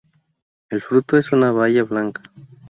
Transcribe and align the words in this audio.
El 0.71 0.81
fruto 0.81 1.15
es 1.15 1.31
una 1.31 1.51
baya 1.51 1.83
blanca. 1.83 2.23